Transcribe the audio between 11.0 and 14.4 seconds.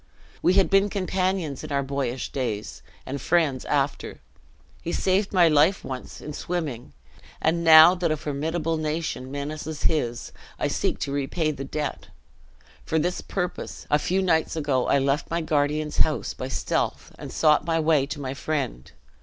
to repay the debt. For this purpose, a few